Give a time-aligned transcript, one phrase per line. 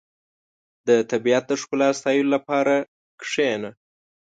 [0.87, 2.75] •د طبیعت د ښکلا ستایلو لپاره
[3.21, 3.71] کښېنه.